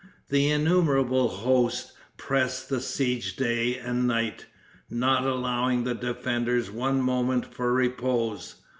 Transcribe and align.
The 0.29 0.49
innumerable 0.49 1.27
host 1.27 1.91
pressed 2.17 2.69
the 2.69 2.81
siege 2.81 3.35
day 3.35 3.77
and 3.77 4.07
night, 4.07 4.47
not 4.89 5.27
allowing 5.27 5.83
the 5.83 5.93
defenders 5.93 6.71
one 6.71 7.03
moment 7.03 7.53
for 7.53 7.71
repose. 7.71 8.55